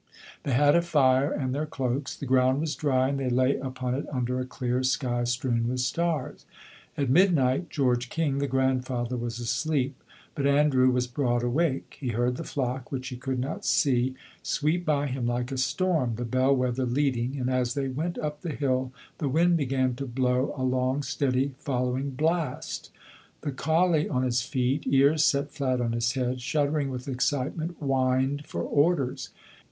They 0.41 0.53
had 0.53 0.75
a 0.75 0.81
fire 0.81 1.31
and 1.31 1.53
their 1.53 1.67
cloaks; 1.67 2.15
the 2.17 2.25
ground 2.25 2.59
was 2.59 2.73
dry, 2.75 3.09
and 3.09 3.19
they 3.19 3.29
lay 3.29 3.57
upon 3.57 3.93
it 3.93 4.07
under 4.11 4.39
a 4.39 4.47
clear 4.47 4.81
sky 4.81 5.25
strewn 5.25 5.67
with 5.69 5.79
stars. 5.81 6.43
At 6.97 7.11
midnight 7.11 7.69
George 7.69 8.09
King, 8.09 8.39
the 8.39 8.47
grandfather, 8.47 9.15
was 9.15 9.39
asleep, 9.39 10.01
but 10.33 10.47
Andrew 10.47 10.89
was 10.89 11.05
broad 11.05 11.43
awake. 11.43 11.97
He 11.99 12.07
heard 12.07 12.37
the 12.37 12.43
flock 12.43 12.91
(which 12.91 13.09
he 13.09 13.15
could 13.15 13.37
not 13.37 13.63
see) 13.63 14.15
sweep 14.41 14.87
by 14.87 15.05
him 15.05 15.27
like 15.27 15.51
a 15.51 15.55
storm, 15.59 16.15
the 16.15 16.25
bell 16.25 16.55
wether 16.55 16.87
leading, 16.87 17.37
and 17.39 17.47
as 17.47 17.75
they 17.75 17.87
went 17.87 18.17
up 18.17 18.41
the 18.41 18.55
hill 18.55 18.91
the 19.19 19.29
wind 19.29 19.55
began 19.55 19.93
to 19.97 20.07
blow, 20.07 20.51
a 20.57 20.63
long, 20.63 21.03
steady, 21.03 21.53
following 21.59 22.09
blast. 22.09 22.89
The 23.41 23.51
collie 23.51 24.09
on 24.09 24.23
his 24.23 24.41
feet, 24.41 24.81
ears 24.87 25.23
set 25.23 25.51
flat 25.51 25.79
on 25.79 25.91
his 25.93 26.13
head, 26.13 26.41
shuddering 26.41 26.89
with 26.89 27.07
excitement, 27.07 27.75
whined 27.79 28.47
for 28.47 28.63
orders. 28.63 29.29